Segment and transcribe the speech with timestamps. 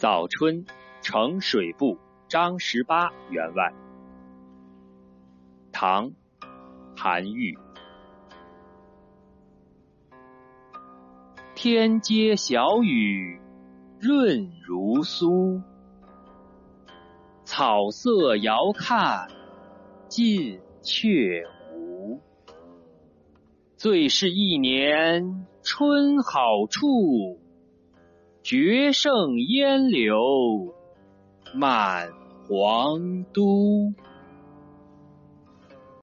[0.00, 0.64] 早春
[1.02, 3.70] 呈水部张十八员外。
[5.72, 6.10] 唐，
[6.96, 7.58] 韩愈。
[11.54, 13.38] 天街小雨
[14.00, 15.62] 润如酥，
[17.44, 19.28] 草色遥看
[20.08, 21.44] 近却
[21.74, 22.18] 无。
[23.76, 27.38] 最是一年春好处，
[28.42, 30.74] 绝胜烟柳
[31.54, 32.08] 满
[32.48, 33.92] 皇都。